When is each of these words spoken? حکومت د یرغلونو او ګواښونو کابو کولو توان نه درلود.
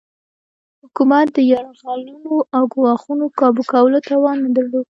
حکومت 0.81 1.27
د 1.35 1.37
یرغلونو 1.51 2.35
او 2.55 2.63
ګواښونو 2.73 3.25
کابو 3.39 3.61
کولو 3.71 3.99
توان 4.09 4.37
نه 4.43 4.49
درلود. 4.55 4.87